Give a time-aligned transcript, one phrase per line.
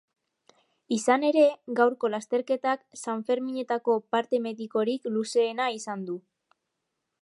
[0.95, 1.43] Izan ere,
[1.81, 6.23] gaurko lasterketak sanferminetako parte medikorik luzeena izan du.